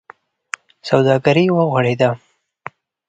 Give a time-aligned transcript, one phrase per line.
[0.87, 2.09] سوداګري و غوړېده.